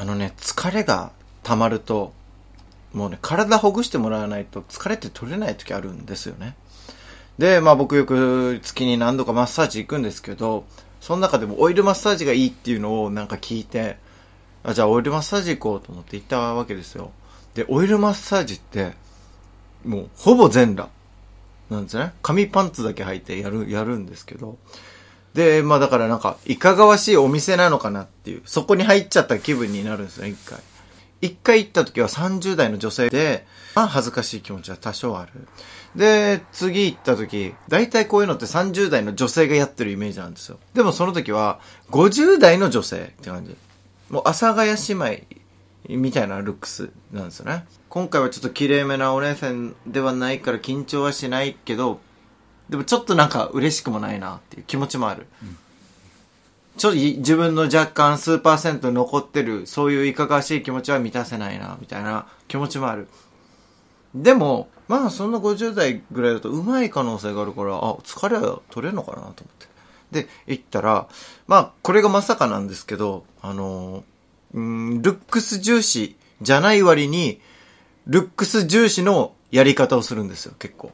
[0.00, 1.12] あのね、疲れが
[1.42, 2.14] 溜まると、
[2.94, 6.56] もうね、体ほぐしてもらわないと疲れて取れない時あるんですよね。
[7.36, 10.64] で、まあ僕よく月に何度かマッサージ行くんですけど、
[11.02, 13.98] その中でもオイルマッサージがいいっていうのをなんか聞いて、
[14.62, 17.12] あじゃあオイルマッサージ行こうと思って行ったわけですよ。
[17.52, 18.94] で、オイルマッサージって、
[19.84, 20.88] もうほぼ全裸。
[21.68, 22.14] なんですね。
[22.22, 24.56] 紙パンツだけ履いてやる、やるんですけど。
[25.34, 30.58] で、まあだからなんか、いかがわしいお店なのかなっていう、そこに入っちゃった気分になるんですよ、一回。
[31.20, 35.32] 一回行った時は30代の女性で、まあ恥ずかしい気持ちは多少ある。
[35.94, 40.58] で、次行った時、大体こういうのって30代の女性がやってるイメージなんですよ。
[40.74, 43.56] でもその時は、50代の女性って感じ。
[44.08, 45.24] もう、阿佐ヶ谷姉
[45.88, 47.64] 妹みたいなルックスなんですよね。
[47.88, 52.00] 今回はちょっと綺麗めなお姉さんではないから緊張はしないけど、
[52.70, 55.26] でもちょっとなんか嬉しくもないなっていう気持ちもある。
[55.42, 55.58] うん、
[56.78, 63.08] ちょっと自分の若干数パーセント残ってる、そういういかがわしい気持ちは満たせないな、みたいな気持ちもある。
[64.14, 69.66] でも、まあそんな50代ぐらいだとうまい可能性があるから、あ、疲れは取れるのかなと思って。
[70.12, 71.08] で、行ったら、
[71.48, 74.04] まあこれがまさかなんですけど、あの
[74.54, 77.40] うん、ルックス重視じゃない割に、
[78.06, 80.92] ルックス重視のやり方をするんですよ、結構。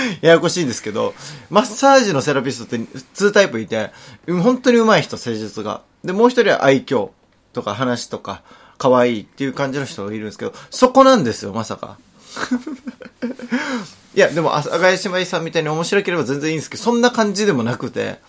[0.20, 1.14] ややこしいんですけど、
[1.50, 3.90] マッサージのセラピストって2タイプいて、
[4.26, 5.82] 本当に上手い人、施術が。
[6.04, 7.10] で、もう一人は愛嬌
[7.52, 8.42] とか話とか、
[8.78, 11.98] 可愛いっていう感じの人がいるんですけど、そこなんですよ、まさか。
[14.14, 18.20] いや、でも、阿佐ヶ谷姉妹さんみたいに面白ければ全然いいんですけど、そんな感じでもなくて、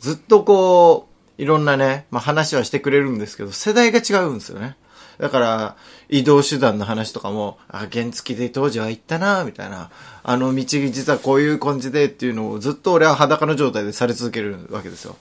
[0.00, 4.76] ずっとこう、いろんなね、まあ話はしてくれるんですけど、世代が違うんですよね。
[5.18, 5.76] だから、
[6.12, 9.88] 移動手段の話とかも、あ、原付で当時は行ったな、みたいな。
[10.22, 15.16] あの道実はこういう感じでっていうのをずっと俺は裸の状態でされ続けるわけですよ。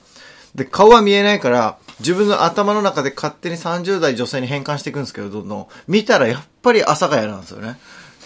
[0.53, 5.67] で、顔は見えないから、自分の頭の中で勝手に30代女性に変換していくんですけど、どんどん。
[5.87, 7.79] 見たらやっぱり阿佐ヶ谷なんですよね。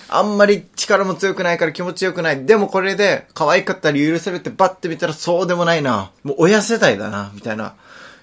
[0.09, 2.45] あんまり力も強くないから気持ちよくない。
[2.47, 6.09] でもこれで可愛かったり許せるってバッて見たらそうでもないな。
[6.23, 7.75] もう親世代だな、みたいな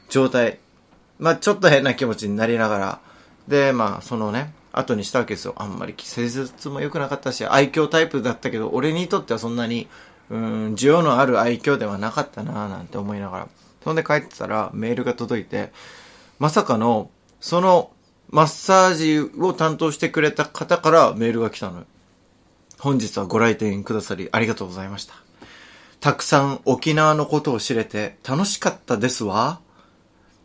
[0.08, 0.58] 状態。
[1.20, 3.11] まあちょっと変な気持ちになりながら。
[3.48, 5.54] で、まあそのね、後にしたわけですよ。
[5.58, 9.88] あんまり施術も良くなかったし、愛嬌タイプだったけど、俺にとってはそんなに、
[10.30, 13.48] うん、需要のある愛嬌ではなかったなぁなんて思いながら。
[13.84, 15.72] そんで帰ってたらメールが届いて、
[16.38, 17.10] まさかの、
[17.40, 17.90] その
[18.30, 21.84] マッサージを担当してくれた方からメールが来たの。
[22.78, 25.14] 本日はご来店くださりありがとうございました。
[26.00, 29.60] たくさん沖縄のことを知れて楽しかったですわ。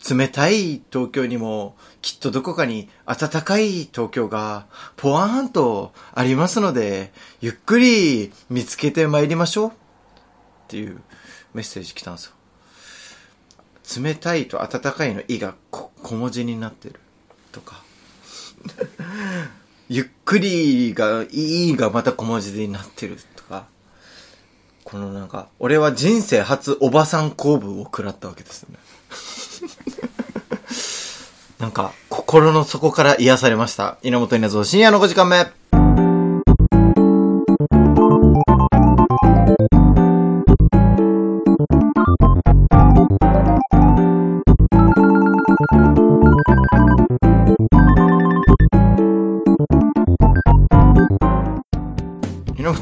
[0.10, 9.70] 冷たい東京にもきっとどこかに暖かい東京がポワーンとありますので、ゆっくり見つけて参りましょう。
[9.70, 9.72] っ
[10.68, 11.02] ていう
[11.54, 12.34] メッセージ来たんですよ。
[14.04, 17.00] 冷たいと暖かいの「い」が小文字になってる
[17.54, 17.82] とか
[19.88, 23.68] ゆっくりが「い」がまた小文字になってるとか
[24.84, 28.78] このなんか俺は人生初おばさん公文を食らったわけですね
[31.60, 33.98] なんか心の底から癒されました。
[34.04, 35.48] 稲本稲造深夜の5時間目。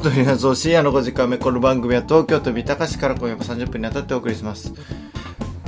[0.06, 4.72] という深夜の5時間目、この番組は東京都三鷹市から今夜も30分にあたってお送りします。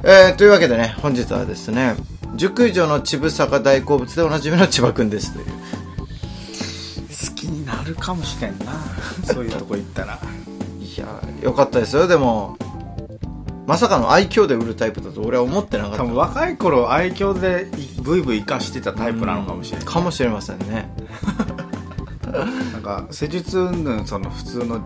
[0.03, 1.95] えー、というわけでね、本日はですね、
[2.37, 5.45] 熟女のちぶさが大好物でおなじみの千葉くんですという。
[5.47, 8.65] 好きになるかもしれんな、
[9.25, 10.19] そういうとこ行ったら。
[10.79, 11.07] いや、
[11.41, 12.55] よかったですよ、でも。
[13.65, 17.67] まさかの愛嬌で売るタイプだと俺は思ってなかった多分若い頃愛嬌で
[18.01, 20.89] ブイブイ生かしてたタイプなのかもしれない、かもしれませんね
[22.71, 24.79] なんか施術云々その普通の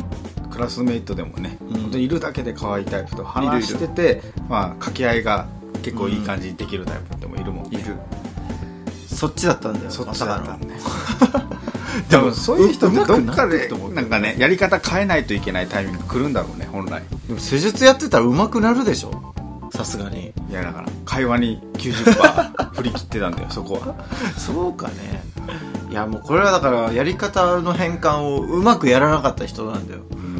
[0.49, 5.45] クラスメイトでもね、うん、本当にいるだけで可愛いタイプと話しててまあ掛け合いが
[5.81, 7.95] 結構いい感じにできるタイプでもいるもん、ね、いる。
[9.07, 10.79] そっちだったんだよそっちだったんだよ
[12.09, 17.03] でもそういう人ってどっかでなんかねやり方変えないといけないタイミング来るんだろうね本来。
[17.27, 19.33] でも施術やってたら上手くなるでしょ。
[19.71, 20.33] さすがに。
[20.49, 23.95] いやだから会話に90%振り切ってたんだよ そこは。
[24.37, 25.23] そうかね。
[25.89, 30.30] いやもうこれはだからやり方の変換をうまくやらなかった人なんだよ、うん、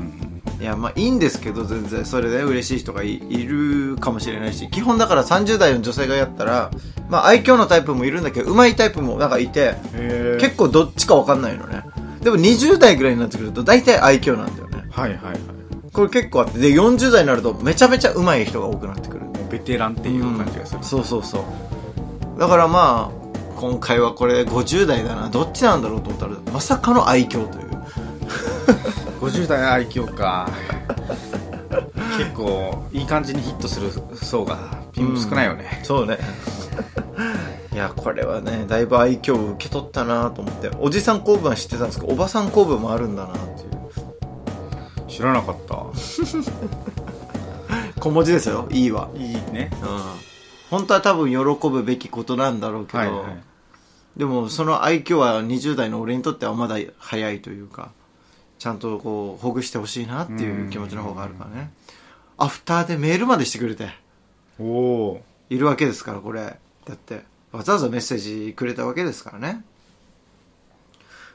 [0.62, 2.06] いやまあいいんですけど全然。
[2.06, 4.70] それで嬉しい人がいるかもしれないし。
[4.70, 6.70] 基本だから30代の女性がやったら
[7.10, 9.74] まあ愛嬌のタイプもいるんだけどうまいタイプもなんかいて
[10.40, 11.84] 結構どっちか分かんないのね。
[12.22, 14.86] でも20代ぐらいになってくると大体愛嬌なんだよね。
[14.92, 15.40] はいはいはい。
[15.92, 16.60] これ結構あって。
[16.60, 19.26] で40代になるとめちゃめちゃうまい人が多くなってくる。
[19.50, 22.40] ベテランっていう感じがする、うん、そうそうそう。
[22.40, 25.28] だからまあ今回はこれ50代だな。
[25.30, 27.72] どっちなんだろうと思ったらまさかの愛嬌という
[29.22, 30.50] 50代愛嬌か。
[32.18, 34.58] 結構いい感じにヒットする層が
[34.92, 36.18] ピン少ないよね、そうね。
[37.72, 40.70] いやこれはねだいぶ愛嬌を受け取ったなと思って。
[40.80, 43.70] おじさん公文は知ってたんですけどおばさん公文もあるんだなっていう。
[45.08, 45.86] 知らなかった。
[48.02, 48.68] 小文字ですよ。
[48.72, 49.12] いいわ。
[49.16, 49.70] いいね。
[49.84, 50.02] うん。
[50.72, 51.38] 本当は多分喜
[51.70, 53.38] ぶべきことなんだろうけど、はいはい。
[54.18, 57.92] でもその愛嬌は20代の俺にとってはまだ早いというか
[58.62, 61.72] ちゃんとこうほぐしてほしいなっていう気持ちの方があるからね。
[62.38, 63.90] アフターでメールまでしてくれて。
[64.60, 66.42] おおいるわけですからこれ。
[66.86, 69.64] だってわざわざメッセージくれたわけですからね。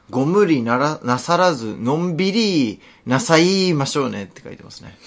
[0.09, 4.97] ご無理ならなさらずのんびりなさいましょうねって書いてますね。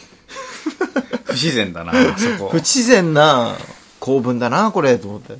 [1.24, 2.50] 不自然だなそこ。
[2.52, 3.56] 不自然な
[3.98, 5.32] 構文だなこれと思って。
[5.32, 5.36] い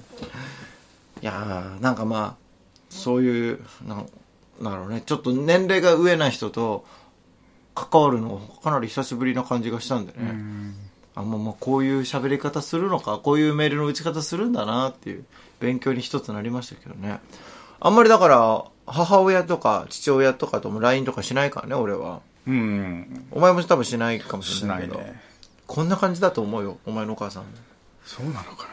[1.21, 2.45] やーなんかまあ
[2.89, 4.09] そういうなん
[4.61, 5.03] なんだろうね。
[5.05, 6.85] ちょっと年齢が上な人と
[7.75, 10.35] 関わるのかなり久しぶりな感じがしたんでね、
[11.15, 15.25] あもうまあこういう喋り方するのかこういうメールの打ち方するんだなっていう
[15.61, 17.21] 勉強に一つなりましたけどね。
[17.81, 22.21] あんまりだから母親とか父親とかとも LINE とかしないからね俺は。
[22.47, 23.27] うん。
[23.31, 24.97] お前も多分しないかもししれなけど。
[24.97, 25.21] ないいね。
[25.67, 27.45] こんな感じだと思うよお前のお母さん。
[27.45, 27.51] も
[28.05, 28.67] そうなのか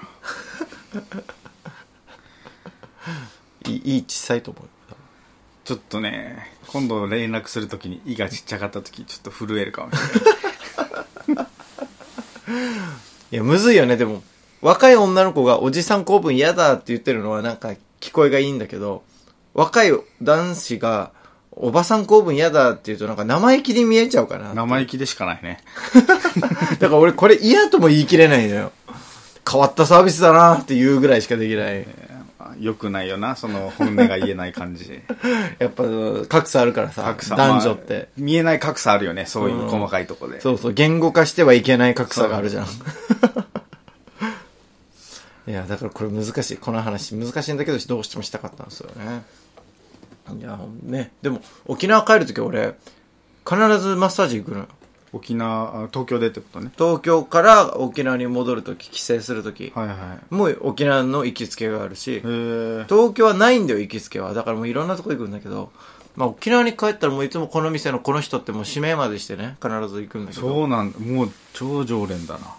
[0.94, 1.02] な。
[3.72, 4.64] いいいい小さいと思う。
[4.64, 4.70] よ
[5.68, 9.98] ちょっとね今度連絡するときに「い」がちっちゃかったときちょっと震えるかもし
[11.28, 11.48] れない。
[13.34, 13.98] いやむずいよね。
[13.98, 14.24] でも
[14.62, 19.04] 若い女の子がおじさん公文嫌だって言ってるのはなんか聞こえがいいんだけど
[19.54, 19.92] 若い
[20.22, 21.12] 男子が
[21.52, 25.60] おばさん公文嫌だって言うとなんか生意気に見えちゃうかな生意気でしかないね。
[26.80, 28.72] だから俺これ嫌とも言い切れないのよ。
[29.46, 31.86] 変わったサービスだなっていうぐらいしかできない
[32.60, 35.02] よくないよなその本音が言えない感じ
[35.60, 35.84] やっぱ
[36.28, 42.68] 格差あるからさ格差男女って、まあ見えない格差あるよねそういう細かいとこで、そうそう、言語化してはいけない格差があるじゃん。
[45.48, 46.58] いや、だからこれ難しい。
[46.58, 49.24] この話難しいんだけど、どうしてもしたかったんですよね。
[50.38, 51.12] いや、ね。
[51.22, 52.76] でも、沖縄帰るとき俺、
[53.50, 54.68] 必ずマッサージ行くのよ。
[55.14, 56.72] 沖縄あ東京でってことね。
[56.78, 60.34] 東京から沖縄に戻るとき、帰省するとき、はいはい。
[60.34, 64.34] もう沖縄の行きつけがあるし東京はないんだよ、行きつけは。
[64.34, 65.72] だからもういろんなとこ行くんだけど、
[66.16, 70.48] まあ沖縄に帰ったらもういつもこの店のこの人ってもう指名までしてね、必ず行くんだけど。
[70.48, 71.00] そうなんだ。
[71.00, 72.56] もう超常連だな。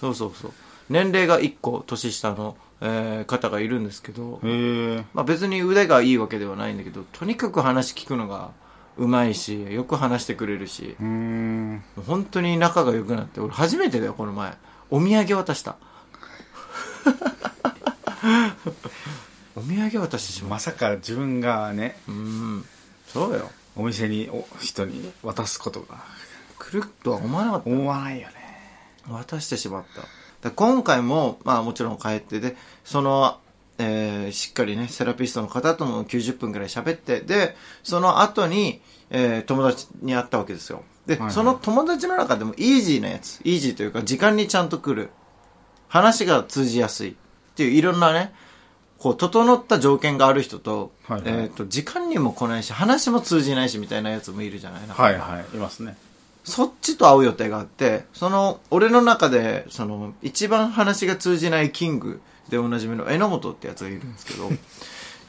[0.00, 0.52] そうそうそう。
[0.90, 4.40] 年齢が1個年下の、えー方がいるんですけど、
[5.14, 8.50] まあ、別に腕がいいわけではないんだけどとにかく話聞くのが
[8.96, 10.96] うまいしよく話してくれるし。
[11.00, 11.82] うーん。
[12.06, 14.54] 本当に仲が良くなって俺初めてだよこの前。
[14.90, 15.76] お土産渡した。
[19.56, 20.42] お土産渡してし。
[20.42, 22.64] まうまさか自分がねうん。
[23.06, 23.50] そうよ。
[23.76, 25.96] お店にお人に渡すことが。
[26.58, 27.70] 来るとは思わなかった。
[27.70, 28.34] 思わないよね。
[29.08, 30.02] 渡してしまった。
[30.48, 33.38] だ今回もまあもちろん帰ってでその、
[33.82, 38.80] えーしっかりねセラピストの方とも90分ぐらい喋ってでその後に、
[39.10, 40.82] えー友達に会ったわけですよ。
[41.06, 41.32] で、はいはい。
[41.32, 45.10] その友達の中でもイージーなやつイージーというか時間にちゃんと来る
[45.88, 47.14] 話が通じやすいっ
[47.56, 48.32] ていういろんなね
[48.98, 51.32] こう整った条件がある人と,、はいはい。
[51.32, 54.86] えー、と時間にも来ないし話も通じないしみたいなやつもいるじゃない？
[54.88, 55.96] 中にははいはいいますね。
[56.44, 64.48] そっちと会う予定があって、その、俺の中で、その、一番話が通じないキングでおなじみの榎本ってやつがいるんですけど、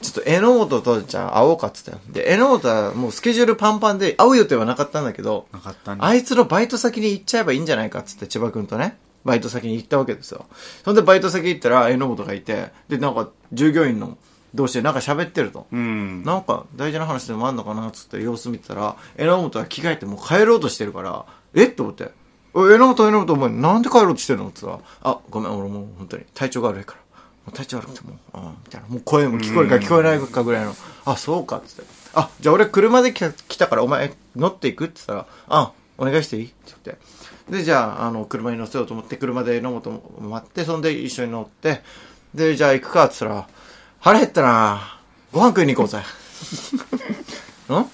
[0.01, 1.97] ちょっと榎本とじゃあ会おうかっつって。
[2.11, 10.45] で、榎本はもうスケジュールパンパンで会う予定はなかったんだけど、なかったねあいつのバイト先に行っちゃえばいいんじゃないかっつって千葉くんとね、バイト先に行ったわけですよ。
[10.83, 14.17] そんでバイト先行ったら榎本がいて、で、なんか従業員の
[14.53, 15.67] 同士でなんか喋ってると。
[15.71, 21.71] うんなんか大事な話でもあんのかなっつって様子見てたら、榎本は着替えてもう帰ろうとしてるから、えっ？
[21.71, 22.11] と思って。
[22.53, 24.49] 榎本、榎本、お前なんで帰ろうとしてるの？
[24.49, 27.02] って言ったら、あ、ごめん、俺もう本当に体調が悪いから。
[27.51, 28.87] 体調悪くてもう、あみたいな。
[28.87, 31.91] もう声も聞こえるか聞こえないかぐらいの、あ、そうかっつって。
[32.13, 36.45] あ、じゃあ俺車で来来たからお前乗っていくって言ったら、あ、お願いしていい？
[36.45, 36.53] って
[36.85, 37.51] 言って。
[37.51, 41.81] で、じゃあ、あの、車に乗せようと思って、車で榎本も待って、そんで一緒に乗って、
[42.33, 43.47] で、じゃあ行くかって言ったら、
[43.99, 44.99] 腹減ったな
[45.33, 45.99] ご飯食いに行こうぜ。
[47.69, 47.85] ん？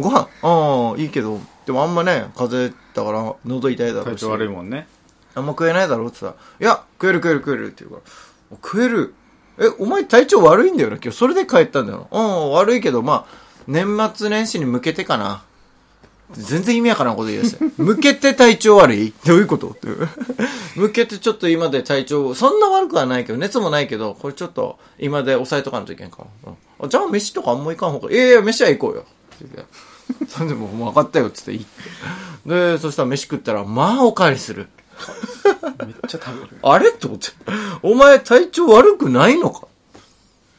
[0.00, 0.28] ご飯？
[0.42, 4.06] ああ、いいけど、でもあんまね、風邪だから喉痛いだろうし。
[4.10, 4.86] 体調悪いもんね
[5.34, 8.02] あんま食えないだろって言ったら、いや、食える食える食えるって言うから、
[8.56, 9.14] 食える
[9.58, 11.16] え、お前体調悪いんだよな、今日。
[11.18, 12.18] それで帰ったんだよな。
[12.18, 15.44] うん、悪いけど、まあ、年末年始に向けてかな。
[16.32, 17.64] 全然意味わからんこと言い出して。
[17.76, 19.12] 向けて体調悪い？
[19.26, 19.68] どういうこと？
[19.68, 19.88] って。
[20.74, 26.24] 向けてちょっと今で体調、そんな悪くはないけど、熱もないけど、これちょっと今で抑えとかんといけんか。
[26.80, 29.02] うん、じゃあ飯とかあんま行かんほうが、いやいや、飯は行こうよ。
[29.02, 29.04] っ
[29.38, 32.48] て言ってそれでも、もう分かったよ、つって行って。
[32.48, 34.68] で、そしたら飯食ったら、まあおかわりする。
[35.86, 36.58] めっちゃ食べる。
[36.62, 37.28] あれって思って。
[37.82, 39.66] お前体調悪くないのか？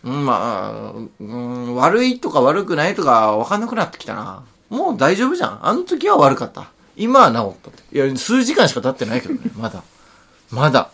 [0.04, 4.44] うん、まあ、うん、悪いとか悪くないとか分かんなくなってきたな。
[4.70, 5.68] もう大丈夫じゃん。
[5.68, 6.70] あの時は悪かった。
[6.96, 7.96] 今は治ったって。
[7.96, 9.40] いや、数時間しか経ってないけどね。
[9.58, 9.84] まだ。
[10.52, 10.90] まだ。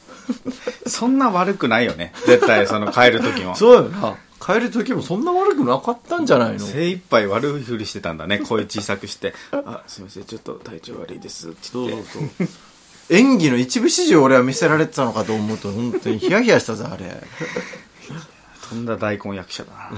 [0.86, 2.14] そんな悪くないよね。
[2.26, 3.56] 絶対、その帰る時も。
[3.56, 4.16] そうよな。
[4.40, 6.60] 帰る時もそんな悪くなかったんじゃないの？
[6.60, 8.40] 精一杯悪いふりしてたんだね。
[8.40, 9.34] 声小さくして。
[9.52, 11.50] あ、すいません、ちょっと体調悪いです。
[11.50, 12.04] って言って。
[12.04, 12.48] そうそう。
[13.10, 17.24] 演技の一部始終俺は見せられてたのかと思うと、本当にヒヤヒヤしたぜ、あれ。
[18.70, 19.92] とんだ大根役者だな。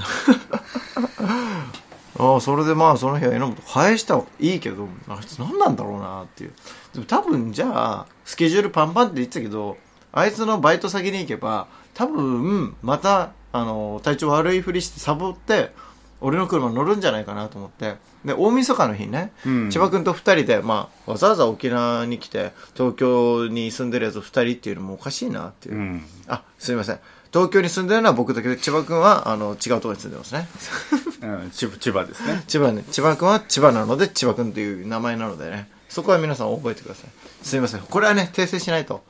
[2.19, 6.53] ああ、それでまあその日は榎本返したはいいけど、あいつ何なんだろうなっていう。
[6.93, 9.77] でも多分じゃあ、スケジュールパンパンって言ってたけど、
[10.13, 15.73] あいつのバイト先に行けば、多分、また、あの、体調悪いふりしてサボって、
[16.21, 17.95] 俺の車乗るんじゃないかなと思って。
[18.23, 25.75] で、大晦日の日ね、うん千葉君と二人で、まあ、わざわざ沖縄に来て、東京に住んでるやつ二人っていうのもおかしいなっていう。
[25.75, 26.03] うん。
[26.27, 26.99] あ、すいません。
[27.33, 30.47] 東京に住んでるのは僕だけど、千葉君は、あの、違うところに住んでますね。
[31.23, 32.43] うん、千葉ですね。
[32.47, 37.09] 千葉ね、千葉君は千葉なので、千葉君という名前なのでね、そこは皆さん覚えてください。
[37.41, 37.81] すいません。
[37.81, 39.03] これはね、訂正しないと。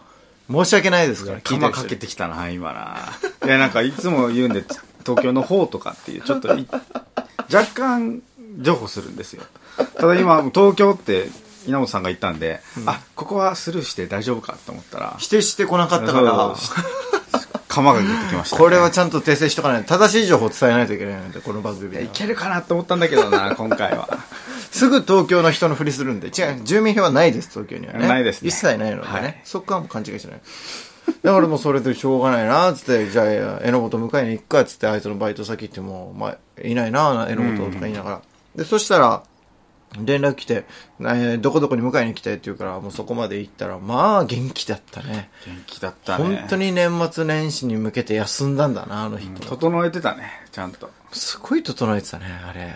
[0.50, 2.98] 申し訳ないですから、聞いてかけてきたな、今な。
[3.46, 4.64] いや、なんかいつも言うんで、
[5.02, 6.68] 東京の方とかっていう、ちょっとい、
[7.54, 8.22] 若干、
[8.60, 9.44] 譲歩するんですよ。
[9.98, 11.30] ただ今、東京って、
[11.68, 16.56] 稲本さんが言ったんで、あ、ここはスルーして大丈夫かと思ったら、否定してこなかったから
[17.68, 18.62] 釜が出てきました、ね。
[18.62, 22.08] これはちゃんと訂正しとかないと、正しい情報を伝えないといけないので、この番組でい。
[22.08, 24.10] けるかなと思ったんだけどな、 今回は。
[24.72, 28.08] すぐ東京の人のふりするんで、違う、住民票はないです、東京にはね。
[28.08, 29.20] ないですね一切ないのでね。
[29.20, 30.42] はいそこはもう勘違いしない。
[31.24, 33.26] だからもうそれでしょうがないな、つって、じゃあ、
[33.66, 38.22] 榎本迎えに行くか、つって、あいつのバイト先行っても、まあ、いないな、榎本とか言いながら。
[38.56, 39.24] で、そしたら、
[40.00, 40.64] 連絡来て、
[41.02, 45.30] えーどこどこに迎えに来てって言うから、もうそこまで行ったら、まあ、元気だったね。
[45.46, 46.24] 元気だったね。
[46.24, 49.28] 本当に年末年始に向けて休んだんだな、あの日。
[49.30, 50.90] 整えてたね、ちゃんと。
[51.12, 52.76] すごい整えてたね、あれ。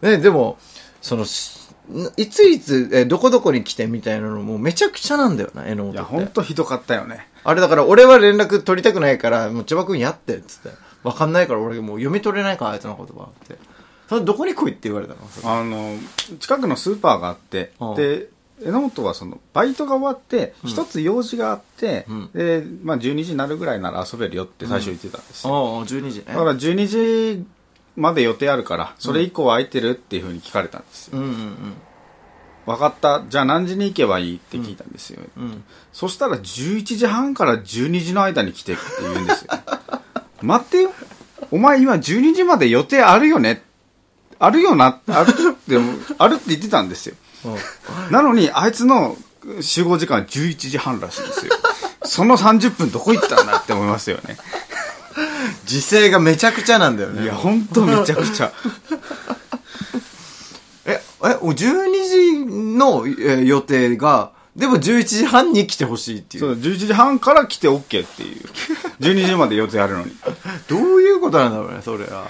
[0.00, 0.58] ね、でも、
[1.02, 1.65] その、し
[2.16, 5.96] いついつ、え、どこどこに来てみたいなのもめちゃくちゃなんだよな、榎本って。
[5.96, 7.28] いや、本当ひどかったよね。
[7.44, 10.70] あれだから、俺は連絡取りたくないから、もう千葉君やって、つって。
[11.04, 13.56] わかんないから俺もう読み取れないから、あいつの言葉って。
[14.08, 15.20] それどこに来いって言われたの？
[15.44, 15.96] あの、
[16.40, 18.28] 近くのスーパーがあってうん、で、
[18.64, 25.54] 榎本はその、バイトが終わって、一つ用事があって、うんで、まあ12時になるぐらいなら遊べるよって最初言ってたんですよ。
[25.54, 26.34] ああ、12時ねだ。
[26.34, 27.46] から12時
[27.96, 31.18] まで予定あるから、それ以降空いてるっていうふうに聞かれたんですよ。
[31.18, 31.74] うんうん
[32.66, 33.22] 分かった。
[33.28, 35.22] じゃあ何時に行けばいいって聞いたんですよ。
[35.36, 35.42] うん。
[35.44, 35.64] うん。
[35.92, 39.50] そしたら11時半から12時の間に来てって言うんですよ。
[40.42, 40.92] 待ってよ。
[41.52, 43.62] お前今12時まで予定あるよね？
[44.38, 45.78] あるよな、あるって、
[46.18, 47.14] あるって言ってたんですよ。
[48.10, 49.16] なのに、あいつの
[49.60, 51.52] 集合時間は11時半らしいんですよ。
[52.04, 54.36] その30分どこ行ったんだって思いますよね。
[55.64, 57.22] 時勢がめちゃくちゃなんだよね。
[57.24, 58.52] いや、ほんとめちゃくちゃ。
[60.86, 61.54] え、え、お12
[62.08, 66.44] 時の、えー予定が、でも11時半に来てほしいっていう。
[66.44, 68.40] そう、11時半から来て OK っていう。
[69.00, 70.12] 12時まで予定あるのに。
[70.68, 72.28] どういうことなんだろうね、それは。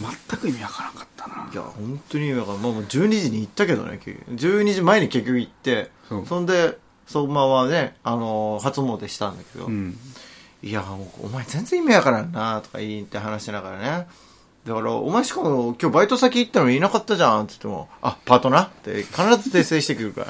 [0.00, 1.48] 全く意味わからんかったな。
[1.52, 5.90] いや、本当に、だから、まあもう12時に行ったけどね、結局12時前に結局行って、
[6.28, 9.96] そんで、そのままね、あのー初詣したんだけど、うん。
[10.64, 10.82] いや、
[11.22, 14.06] お前全然意味わからんな、とか言って話しながらね。
[14.66, 20.28] だから、お前しかも今日バイト先行ったのにいなかったじゃん、って言っても、あ、パートなって必ず訂正してくるから。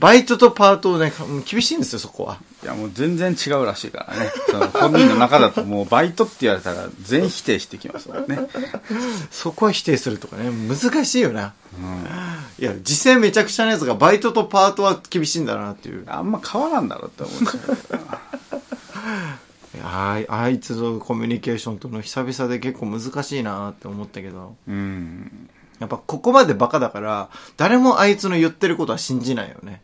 [0.00, 1.12] バイトとパートね、
[1.48, 2.38] 厳しいんですよ、そこは。
[2.64, 4.32] いや、もう全然違うらしいからね。
[4.50, 8.40] その本人の中だともうバイトって言われたら全否定してきますもんね。
[9.30, 11.52] そこは否定するとかね、難しいよな。
[12.58, 16.04] いや、実際めちゃくちゃなやつがバイトとパートは厳しいんだなっていう。
[16.08, 17.72] あんま変わらんだろうって思っちゃ
[19.36, 19.49] う
[19.82, 25.48] あいあいつとコミュニケーションとの久々で結構難しいなって思ったけど、うん。
[25.78, 29.80] やっぱここまでバカだから、誰もあいつの言ってることは信じないよね。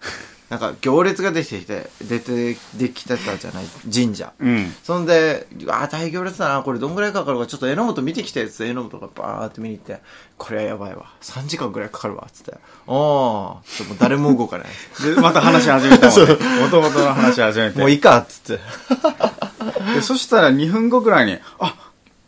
[0.50, 4.32] なんか行列ができてきて、出て、できてたじゃない、神社。
[4.38, 4.74] うん。
[4.82, 10.02] そんで、あ、大行列だな、これどんぐらいかかるか、ちょっと榎本見てきて、つって榎本がバーって見に行って、
[10.36, 11.06] これはやばいわ。
[11.22, 12.52] 3時間ぐらいかかるわ、つって。
[12.52, 13.54] ああ、ちょ
[13.86, 14.66] っと誰も動かない。
[15.14, 16.34] で、また話し始めたもんね。
[16.60, 17.78] もともとの話し始めて。
[17.78, 18.60] もういいか、つって。
[19.94, 21.74] でそしたら2分後ぐらいに、あ、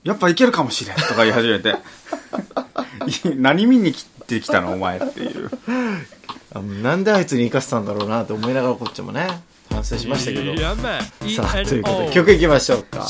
[0.04, 1.76] やっぱいけるかもしれんとか言い始めて。
[3.06, 5.50] い 何見に来ってきたのお前っていう
[6.26, 9.28] あなんであいつに生かしたんだろうなと思いながらこっちもね
[9.70, 10.56] 反省しましたけど。
[10.56, 13.06] さあということで曲いきましょうか。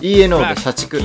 [0.00, 0.98] ENO で社畜。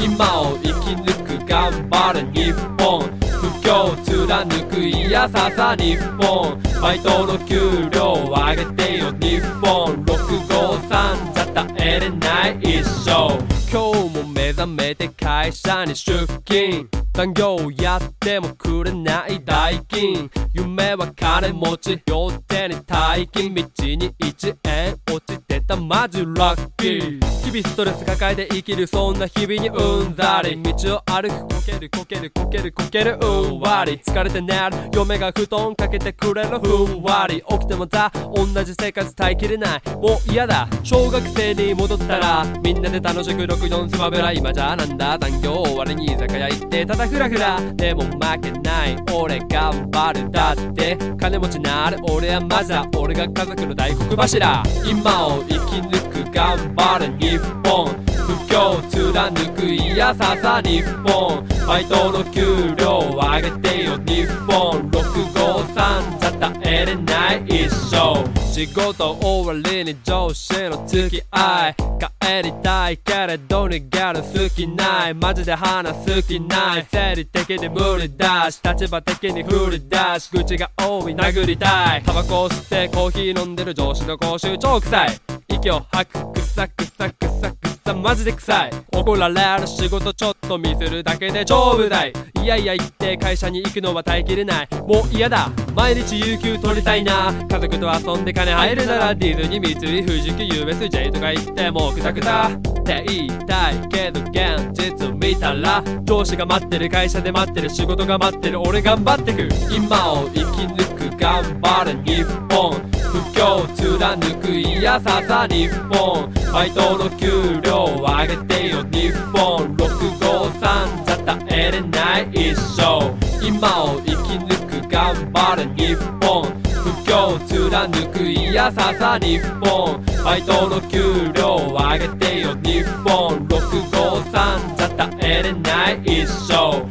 [0.00, 3.00] 今を生き抜く頑張る日本。
[3.38, 6.60] 不況貫くいやささ日本。
[6.80, 10.04] バイトの給料を上げてよ日本。
[10.04, 13.38] 653じゃ耐えれない一生
[13.70, 16.88] 今日も目覚めて会社に出勤。
[17.14, 20.30] 残業やってもくれない代金。
[20.52, 23.54] 夢は金持ち両手に大金。
[23.54, 27.37] 道に1円落ちてたマジラッキー。
[27.48, 30.62] 日々ストレス抱えて生きるそんな日々にうんざり。
[30.62, 33.26] 道を歩くこけるこけるこけるこけるう
[33.56, 33.96] んわり。
[33.96, 37.42] 疲れて寝る嫁が布団かけてくれるふんわり。
[37.48, 39.82] 起きてもザ同じ生活耐えきれない。
[39.96, 40.68] もう嫌だ。
[40.82, 48.96] 小学生に戻ったらみんなで楽しく64スマブラ今じゃなんだ残業終わりに居酒屋行ってただフラフラでも負けない。
[49.14, 50.30] 俺頑張る。
[50.30, 54.62] だって金持ちなる俺はマザー俺が家族の大黒柱。
[54.84, 57.86] 今を生き抜く頑張る日本
[58.26, 67.44] 不況貫くいやささ日本バイトの給料を上げてよ日本653じゃ耐えれない。
[67.46, 71.76] 一生仕事終わりに上司の付き合い。
[72.20, 75.14] 帰りたいけれど逃げる好きない。
[75.14, 76.86] マジで話す気ない。
[76.90, 81.14] 生理的に無理だし立場的に不利だし口が多い。
[81.14, 82.02] 殴りたい。
[82.02, 85.27] タバコ吸ってコーヒー飲んでる上司の口臭超臭い。
[85.48, 86.32] 息を吐く。
[86.32, 87.67] くさくさくさく。
[87.88, 88.70] さマジで臭い。
[88.92, 92.46] 怒られる仕事ちょっとミスるだけで超無題い。
[92.46, 94.68] やいや言って会社に行くのは耐えきれない。
[94.86, 95.50] もう嫌だ。
[95.74, 97.32] 毎日有給取りたいな。
[97.48, 108.60] 家族と遊んで金入るならディズニー三井富士急 USJ とか行ってもうくたくたって言いたいけど現実見たら上司が待ってる会社で待ってる仕事が待ってる。
[108.60, 109.48] 俺頑張ってく。
[109.74, 112.22] 今を生き抜く頑張る日
[112.54, 112.88] 本。
[113.08, 116.30] 不況貫くいやささ日本。
[116.52, 123.14] バイトの給料を上げてよ日本653じゃ耐えれない一生
[123.46, 136.86] 今を生き抜く頑張る日本不況貫くいやささ日本バイトの給料を上げてよ日本653じゃ耐えれない一生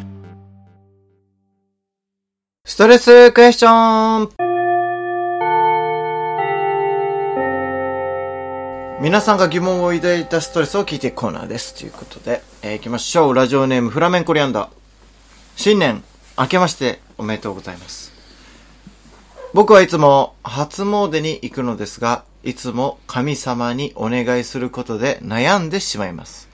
[2.65, 4.46] ストレスクエスチョン
[8.99, 11.75] 皆さんが疑問を抱いたストレスを聞いていくコーナーです。
[11.75, 13.33] ということで、えー、行きましょう。
[13.35, 14.69] ラジオネームフラメンコリアンダー。
[15.55, 16.03] 新年、
[16.35, 18.11] 明けましておめでとうございます。
[19.53, 26.49] 僕はいつも初詣に行くのですが、いつも神様にお願いすることで悩んでしまいます。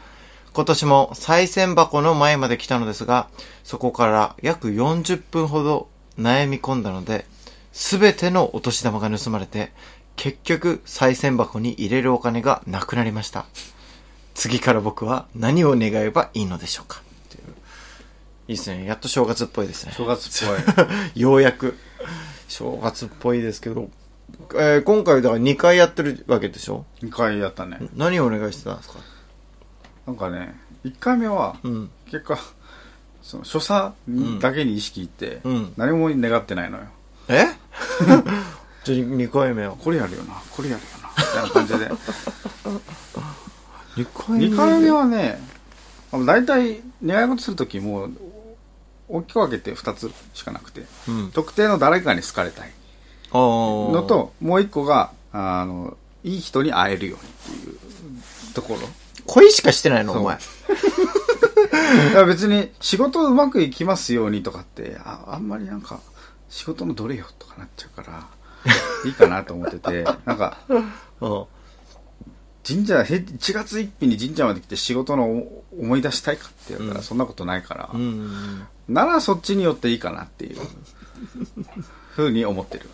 [0.53, 3.29] 今年も賽銭箱の前まで来たのですが、
[3.63, 5.87] そこから約40分ほど
[6.19, 7.25] 悩み込んだので、
[7.71, 9.71] すべてのお年玉が盗まれて、
[10.15, 13.45] 結局賽銭箱に入れるお金がなくなりました。
[14.35, 17.43] 次から僕は何を願えばいいのでしょうかっていう
[18.47, 18.85] いいですね。
[18.85, 19.93] やっと正月っぽいですね。
[19.95, 20.55] 正月っぽ
[21.15, 21.77] い ようやく。
[22.47, 23.89] 正月っぽいですけど、
[24.55, 28.99] えー今回だから2回やってるわけでしょ？2回やったね何をお願いしてたんですか？
[30.07, 31.89] なんかね1回目はうん。
[32.05, 32.37] 結果
[33.21, 36.83] その所作にだけに意識いって、うん何も願ってないのよ
[37.29, 37.45] え？
[38.85, 39.75] 2回目は。
[39.75, 40.35] これやるよな。
[40.51, 41.09] これやるよな。
[41.17, 41.89] みたいな感じで。
[43.95, 45.39] 2回2回目はね
[46.11, 48.11] 大体願い事する時もう
[49.07, 50.83] 大きく分けて2つしかなくて。
[51.07, 51.31] うん。
[51.31, 52.71] 特定の誰かに好かれたい。
[53.33, 58.81] の、ともう1個があのいい人に会えるようにっていうところ。
[59.25, 60.13] 恋しかしてないの？
[60.13, 60.37] お前。
[62.11, 65.99] いや別に仕事うまくいきますようにとかってああんまりなんか
[66.49, 68.27] 仕事のどれよとかなっちゃうから
[69.05, 71.45] いいかなと思っててなんかうん。
[72.65, 77.03] 神社へ1月1日に神社まで来て仕事のお思い出したいかって言ったらうん。
[77.03, 78.65] そんなことないから、うん。
[78.87, 80.57] ならそっちによっていいかなっていう
[82.15, 82.89] ふうに思ってる。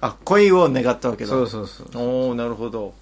[0.00, 1.30] あ、恋を願ったわけだ。
[1.30, 1.86] そうそうそう。
[1.94, 2.94] おーなるほど。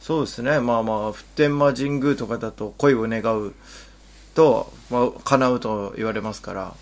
[0.00, 0.60] そうですね。
[0.60, 3.54] まあまあ普天間神宮とかだと恋を願う
[4.34, 6.74] と、まあ、叶うと言われますから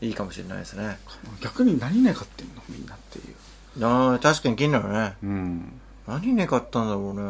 [0.00, 0.98] いいかもしれないですね。
[1.40, 2.62] 逆に何願ってんの？
[2.68, 3.34] みんなっていう
[3.82, 5.14] ああ確かに気になるね。
[5.22, 5.80] うん。
[6.06, 7.22] 何願ったんだろうね。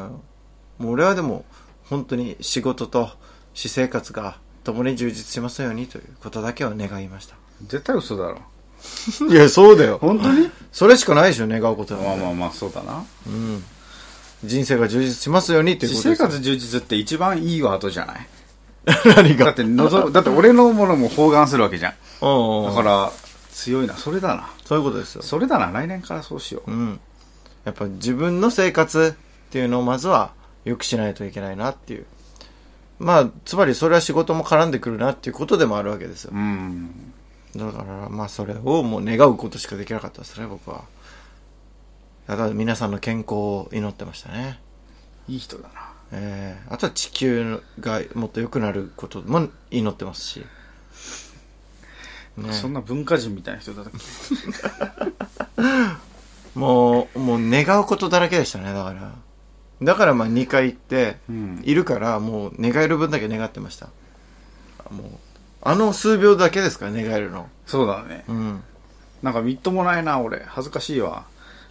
[0.78, 1.44] もう俺はでも
[1.88, 3.10] 本当に仕事と
[3.54, 7.36] 私生活が共に充実しますようにということだけは願いました。
[7.66, 8.38] 絶対嘘だろ。
[9.30, 9.98] いやそうだよ。
[10.00, 10.50] 本当に？
[10.72, 13.04] それしかないでしょ願うことは、まあまあまあそうだな。
[13.26, 13.64] うん。
[14.44, 16.20] 人生が充実しますようにという私ことです。
[16.22, 18.26] よ生活充実って一番いいワードじゃない？
[19.16, 19.46] 何が？
[19.46, 21.92] だってのぞだって俺のものも包含するわけじゃん。
[21.92, 23.12] だから
[23.54, 25.22] 強いなそれだなそういうことですよ。
[25.22, 27.00] それだな来年からそうしよううん。
[27.64, 30.32] やっぱ自分の生活っていうのをまずは
[30.64, 32.06] 良くしないといけないなっていう。
[32.98, 36.32] まあ、つまりそれは仕事も絡んでくるなっていうことでもあるわけですよ。
[36.34, 37.12] うん
[37.56, 40.82] だから、まあそれをもう願うことしかできなかったですね、僕は。
[42.26, 44.58] だから皆さんの健康を祈ってましたね。
[45.28, 50.44] いい人だなえー、あとは地球がもっと良くなることも祈ってますし。
[52.36, 53.92] ね、そんな文化人みたいな人だったっ
[55.56, 55.58] け？
[56.58, 59.12] もう、もう願うことだらけでしたね、だから。
[59.82, 63.86] だからまあ2回行って、うんいるからもう願える分だけ願ってました。
[64.90, 65.06] もう、
[65.62, 67.48] あの数秒だけですから、願えるの。
[67.66, 68.62] そうだねうん。
[69.22, 71.24] なんかみっともないな俺恥ずかしいわ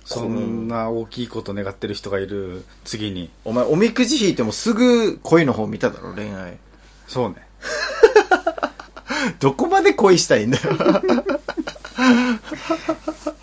[0.05, 6.57] そんな大きいこと願ってる人がいる次にお前、おみくじ引いてもすぐ恋の方見ただろ、恋愛。
[7.07, 7.35] そうね
[9.39, 10.63] どこまで恋したいんだよ。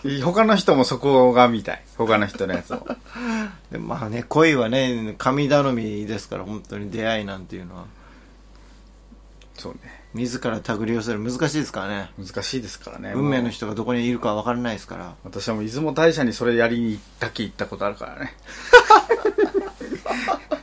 [0.24, 2.86] 他の人もそこが見たい他の人のやつを
[3.70, 7.84] でまあね、恋はね、神頼みですから、本当に出会いなんていうのは。
[9.60, 9.80] そうね
[10.14, 12.10] 自ら手繰り寄せる難しいですからね。
[12.18, 15.14] 難しいですからね運命の人がどこにいるか分からないですから。
[15.22, 18.34] 私はもう出雲大社にそれやりにだけ行ったことあるからね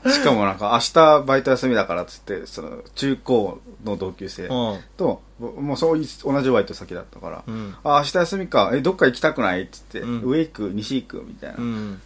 [0.12, 4.80] しかもなんか明日バイト休みだからっつってその中高の同級生うん。
[4.98, 7.76] ともうそうい同じバイト先だったから、うん。
[7.84, 8.72] あ明日休みか。
[8.74, 10.22] えどっか行きたくないっつって、うん。
[10.24, 12.02] 上行く西行くみたいな、うん。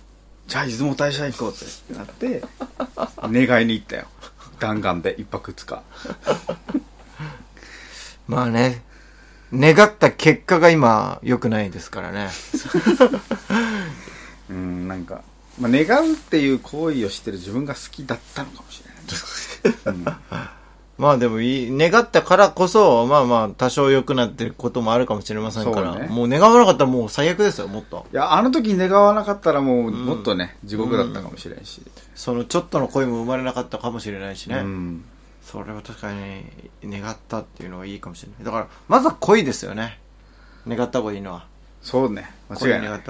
[0.48, 2.44] じゃあ出雲大社行こうぜってなって
[3.48, 4.06] 願いに行ったよ。
[4.60, 5.82] 弾丸で一泊二日。
[8.28, 8.84] まあね、
[9.54, 12.30] 願った結果が今良くないですからね。
[14.50, 15.24] うんなんか、
[15.62, 20.06] まあ、願うっていう行為をしてる自分が好きだったのかもしれない、うん
[20.98, 28.06] まあでもいい、願ったからこそ、まあまあ多少良くなってることもあるかもしれませんから、ねもう願わなかったらもう最悪ですよ、もっと。
[28.14, 31.82] いやあの時願わなかったらもう、もっとね地獄だったかもしれんし、
[32.14, 34.58] そのちょっとの恋も生まれなかったかもしれないしね。
[34.58, 35.04] うん
[35.44, 36.46] それは確かに
[36.84, 38.46] 願ったっていうのはいいかもしれない。
[38.46, 40.00] だから、まずは恋ですよね。
[40.68, 41.48] 願った方がいいのは。
[41.82, 43.02] そうね間恋違いない。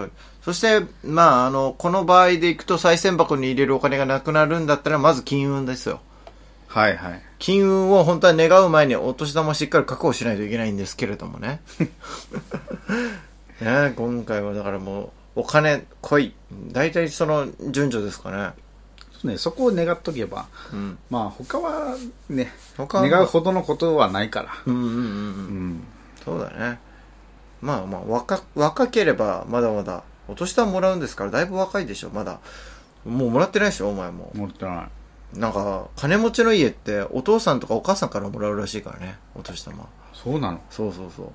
[0.41, 6.01] そして、まあ、あの、この場合でいくと再銭箱に入れるお金がなくなるんだったら、まず金運ですよ。
[6.67, 11.59] はいはい金運を本当は願う前にお年玉をしっかり確保しないといけないんですけれどもね。
[13.59, 16.33] ね今回はだからもう、お金、恋、
[16.71, 19.31] 大体その順序ですかね。
[19.33, 20.97] ねそこを願っとけばうん。
[21.09, 21.95] まあ他は
[22.29, 24.95] ね他は願うほどのことはないからうんうんうんう。
[24.95, 25.83] うんん
[26.23, 26.79] そうだね。
[27.61, 32.39] まあまあ、若、若ければまだまだ、お年玉もらうんですから、だいぶ若いでしょ、まだ。
[33.05, 34.31] もうもらってないでしょ、お前も。
[34.35, 34.87] 持ってな
[35.35, 39.87] いなんか、金持ちの家って、お父さんとかお母さんからもらうらしいからね、お年玉。
[40.13, 40.61] そうなの？
[40.69, 41.31] そうそうそ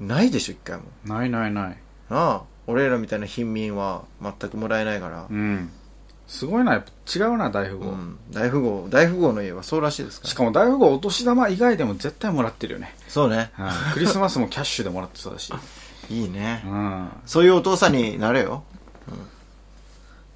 [0.00, 0.04] う。
[0.04, 0.84] ないでしょ、一回も。
[1.04, 1.76] ないないない
[2.10, 5.26] なあ、俺らみたいな貧民は全くもらえないから。
[5.30, 5.70] うん
[6.28, 8.18] すごいなやっぱ違うな大富豪、うん。
[8.32, 10.30] 大富豪、大富豪の家はそうらしいですから。
[10.30, 13.50] しかも大富豪お年玉以外でも絶対もらってるよね、そうね。
[13.54, 15.52] はいクリスマスもキャッシュでもらってそうだし、
[16.10, 16.62] いいね。
[16.66, 16.68] う。
[16.68, 18.62] ん、そういうお父さんになれよ。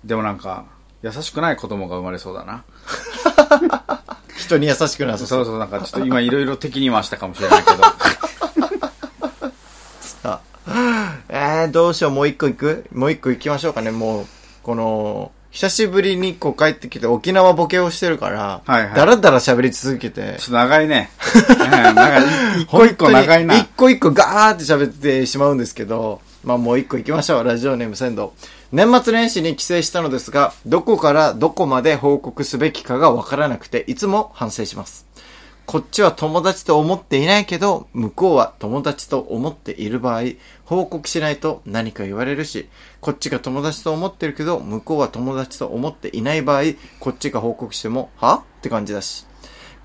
[0.04, 0.64] でもなんか
[1.02, 2.64] 優しくない子供が生まれそうだな。
[4.36, 5.28] 人に優しくなさそう。
[5.28, 7.84] そうそうなんかちょっと今いろいろ敵に回したかもしれないけど。
[10.24, 10.40] あ。
[11.28, 12.86] えー、どうしよう、もう一個行く？
[12.92, 14.26] もう一個行きましょうかね、もう、
[14.62, 22.22] この、久しぶりにこう帰ってきて沖縄ボケをしてるから、はいはいだらだら喋り続けてちょっ、と長いねうん 長い
[22.62, 27.44] 一個一個長いな一個一個ガーって喋ってしまうんですけど、まあもう一個行きましょう。
[27.44, 28.32] ラジオネーム仙道。
[28.72, 35.09] 年末年始に帰省したのですが、どこからどこまで報告すべきかがわからなくて、いつも反省します。
[35.70, 40.22] こっちは友達と思っていないけど、向こうは友達と思っている場合、
[40.64, 42.68] 報告しないと何か言われるし、
[43.00, 46.62] こっちが友達と思ってるけど、向こうは友達と思っていない場合、
[46.98, 48.42] こっちが報告しても、は？
[48.58, 49.26] って感じだし。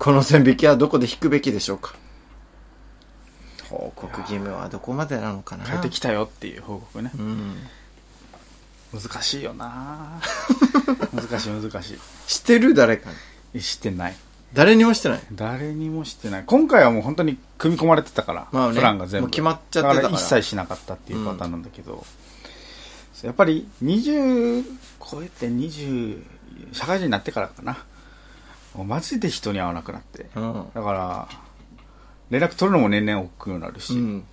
[0.00, 1.94] この線引きはどこで引くべきでしょうか？
[3.70, 5.66] 報告義務はどこまでなのかな？
[5.66, 7.12] 帰ってきたよっていう報告ね。
[7.16, 7.54] うん。
[8.92, 10.20] 難しいよな。
[11.14, 11.96] 難しい難し
[12.26, 12.74] してる？
[12.74, 13.08] 誰か
[13.54, 13.60] に。
[13.60, 14.16] いしてない
[14.52, 15.20] 誰にもしてない。
[15.32, 22.04] 誰にもしてない今回はもう本当に組み込まれてたから、まあねプランが全部決まっちゃってたからだ一切しなかったっていうパターンなんだけど、
[23.22, 24.64] やっぱり20
[25.10, 26.22] 超えて20
[26.72, 27.84] 社会人になってからかな
[28.74, 30.66] もうマジで人に会わなくなって、うん。
[30.74, 31.28] だから
[32.30, 34.24] 連絡取るのも年々億劫になるし、うん。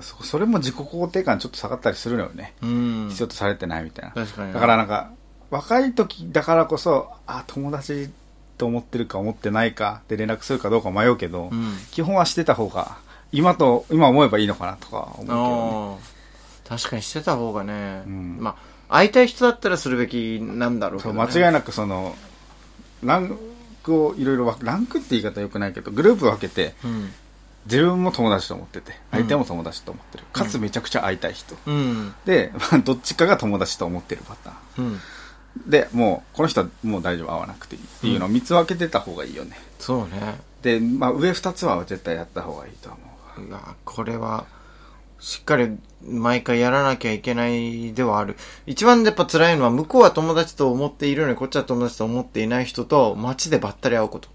[0.00, 3.06] そそれも自己肯定感ちょっと下がったりするのよね、うん。
[3.08, 4.24] 必要とされてないみたいな。
[4.52, 5.10] だからなんか
[5.50, 8.10] 若い時だからこそあ友達
[8.56, 11.76] と思ってるか思ってないかで連絡するかどうか迷うけど、うん。
[11.90, 12.96] 基本はしてた方が
[13.32, 16.78] 今と今思えばいいのかなとか思うけどね。
[16.78, 18.38] 確かにしてた方がね、うん。
[18.40, 18.56] ま
[18.88, 22.14] あ会いたい人だったらするべきなんだろうけそうど、ね、間違いなくその
[23.02, 23.38] ラン
[23.82, 27.12] クをいろいろ分ランクって言い方よくないけどグループ分けてうん。
[27.66, 32.14] 自分も友達と思ってて相手も友達と思ってる、かつめちゃくちゃ会いたい人、うん。
[32.24, 34.86] で、まあ、どっちかが友達と思ってるパターン。
[34.86, 35.00] うん
[35.66, 39.56] でもうこの人はもう大丈夫会わなくていいっていうのを3つ分けてた方がいいよね。
[39.78, 40.40] そうね。
[40.62, 42.98] で、まあ、上2つは絶対やった方がいいと思
[43.38, 44.46] ういやこれは
[45.20, 48.36] しっかり毎回やらなきゃいけないではある。
[48.66, 54.28] 一番やっぱ辛いのは向こうは友達と思っているのにこっちは友達と思っていない人と街でばったり会うこと。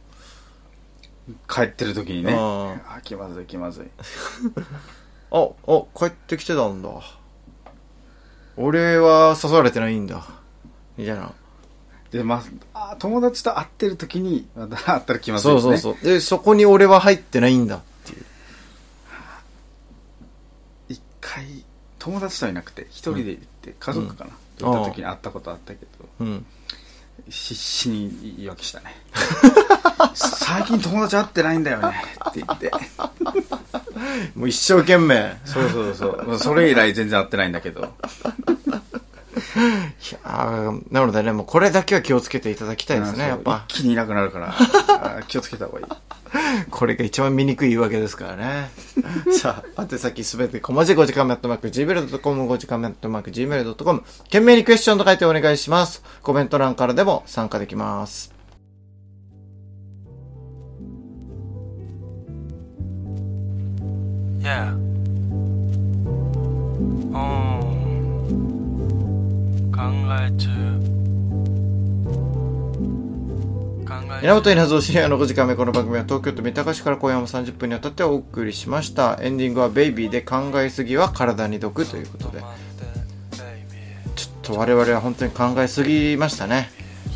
[1.48, 2.34] 帰ってる時にね。
[2.36, 3.86] ああ気まずい気まずい。
[5.32, 6.90] ああ帰ってきてたんだ。
[8.58, 10.41] 俺は誘われてないんだ
[11.02, 11.34] みたいな。
[12.12, 16.06] でまああ友達と会ってる時にまた会ったら気まずいそうそうそう。
[16.06, 17.78] でそこに俺は入ってないんだ。
[17.78, 18.26] っていう
[20.90, 21.46] 一回
[21.98, 24.38] 友達とはいなくて一人で行って家族かな、うん。
[24.58, 26.46] と行った時に会ったことあったけどうん。
[27.30, 28.96] 必死に言い訳したね。
[30.14, 31.94] 最近友達会ってないんだよね
[32.30, 32.72] って言って。
[34.36, 35.38] もう一生懸命。
[35.46, 36.40] そうそうそう。
[36.40, 37.94] それ以来全然会ってないんだけど
[39.32, 45.86] いやーなのでねもうこれだけは気をつけていただきたいですねやっぱ一気にいなくなるから気をつけた方がいい
[46.70, 48.70] これが一番醜い言い訳ですからね。
[49.38, 56.04] さあ、宛先すべて小文字5時間目アットマーク Gmail.com 5時間目アットマーク Gmail.com 懸命にクエスチョンと書いてお願いします。
[56.22, 58.34] コメント欄からでも参加できます。
[64.42, 64.74] Yeah.
[67.14, 67.51] うん。
[67.51, 67.51] 考
[70.20, 70.50] え中。
[74.22, 79.18] 源稲造深夜の5時間目この番組は東京都三鷹市から今夜も30分にわたってお送りしました。
[79.22, 82.44] エンディングはベイビーで考えすぎは体に毒ということで。
[84.16, 86.70] ちょっと我々は本当に考えすぎましたね。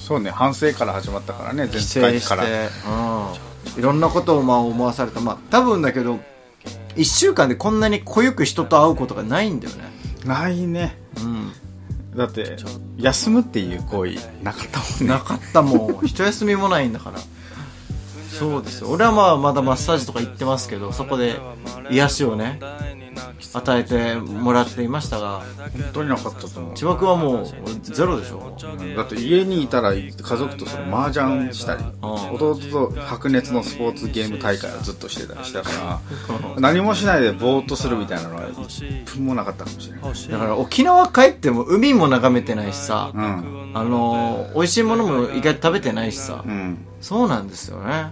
[0.05, 6.19] そうね反省から始まったからね帰省して、前回からうん、いろんなことをまあ思わされたまあ多分だけど
[6.95, 9.83] 1週間でこんなに濃ゆく人と会うことがないんだよね
[10.25, 11.04] ないねうん
[12.15, 12.55] だって
[12.97, 15.07] 休むっていう行為なかったもんね。
[15.07, 16.05] なかったもん。
[16.05, 17.19] 一休みもないんだから。
[18.31, 18.89] そうですよ。
[18.89, 21.39] 俺はまあまだマッサージとか行ってますけどそこで
[21.89, 22.59] 癒しをね
[23.55, 25.41] 与えてもらっていましたが
[25.73, 26.73] 本当になかったと思う。
[26.75, 27.45] 千葉君はもう
[27.83, 28.55] ゼロでしょ？
[28.95, 35.99] だって家にいたら家族とその麻雀したりうん弟と白熱のスポーツゲーム大会をずっとしてたりしたから
[36.59, 40.31] 何もしないでぼーっとするみたいなのは1分もなかったかもしれない。
[40.31, 43.71] だから沖縄帰っても海も眺めてないしさうん。
[43.73, 46.43] あのー美味しいものも意外と食べてないしさ。
[46.45, 48.09] うんそうなんですよね。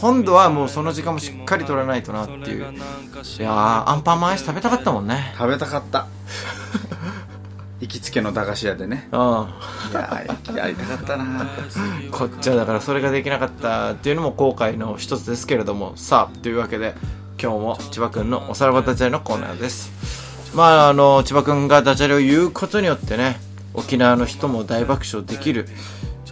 [0.00, 2.62] 今度はもうその時間もしっかり取らないとなっていう。
[2.62, 5.32] いやーアンパンマンアイス食べたかったもんね。
[5.38, 6.08] 食べたかった。
[7.78, 9.08] 行きつけの駄菓子屋でね。
[9.12, 11.46] うんいやーやりたかったな。
[12.10, 15.92] こっちはだからそれができなかったっていうのも後悔の一つですけれども。
[15.94, 16.96] さあというわけで
[17.40, 19.92] 今日も千葉くんのおさらばダジャレのコーナーです。
[20.56, 23.38] まああの千葉くんがダジャレを言うことによってね
[23.74, 25.68] 沖縄の人も大爆笑できる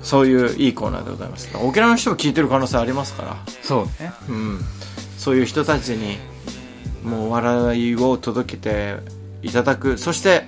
[0.06, 1.50] そういういいコーナーでございます。
[1.60, 3.36] 沖縄の人も聞いてる可能性ありますから。
[3.60, 4.12] そうね。
[4.28, 4.60] うん、
[5.18, 6.18] そういう人たちに
[7.02, 8.98] もう笑いを届けて
[9.42, 9.98] いただく。
[9.98, 10.44] そして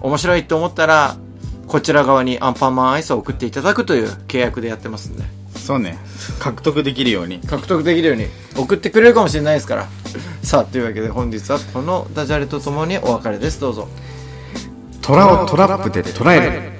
[0.00, 1.16] 面白いと思ったら
[1.68, 5.24] こちら側にアンパンマンアイスを送っていただくという契約でやってますんで。
[5.58, 5.98] そうね。
[6.38, 7.40] 獲得できるように。
[7.40, 8.28] 獲得できるように。
[8.56, 9.88] 送ってくれるかもしれないですから。
[10.42, 13.60] さあというわけで本日はこのダジャレとともにお別れです。
[13.60, 13.88] どうぞ。
[15.02, 16.73] 虎をトラップで捉える